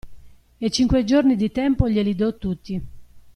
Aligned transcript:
E 0.59 0.67
cinque 0.71 1.03
giorni 1.03 1.35
di 1.35 1.51
tempo 1.51 1.87
glieli 1.87 2.15
do 2.15 2.35
tutti. 2.35 2.85